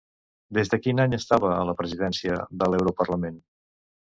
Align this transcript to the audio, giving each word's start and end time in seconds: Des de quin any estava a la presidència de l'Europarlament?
Des 0.57 0.71
de 0.73 0.77
quin 0.85 1.01
any 1.03 1.13
estava 1.17 1.51
a 1.57 1.67
la 1.71 1.75
presidència 1.83 2.41
de 2.63 2.71
l'Europarlament? 2.73 3.39